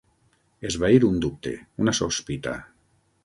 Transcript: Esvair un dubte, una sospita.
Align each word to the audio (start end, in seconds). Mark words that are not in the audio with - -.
Esvair 0.69 1.03
un 1.09 1.19
dubte, 1.27 1.53
una 1.85 1.95
sospita. 1.99 2.57